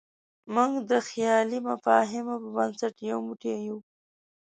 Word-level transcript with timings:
موږ 0.53 0.73
د 0.89 0.91
خیالي 1.09 1.59
مفاهیمو 1.69 2.35
په 2.43 2.49
بنسټ 2.57 2.95
یو 3.09 3.17
موټی 3.27 3.55
یو. 3.67 3.77